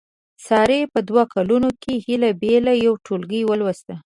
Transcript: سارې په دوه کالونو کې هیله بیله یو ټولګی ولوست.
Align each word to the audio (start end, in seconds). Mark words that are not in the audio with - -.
سارې 0.47 0.81
په 0.93 0.99
دوه 1.09 1.23
کالونو 1.33 1.69
کې 1.81 1.93
هیله 2.05 2.29
بیله 2.41 2.73
یو 2.85 2.93
ټولګی 3.05 3.41
ولوست. 3.45 3.87